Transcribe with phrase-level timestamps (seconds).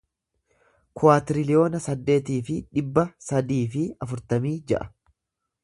[1.01, 4.93] kuwaatiriliyoona saddeetii fi dhibba sadii fi afurtamii ja'a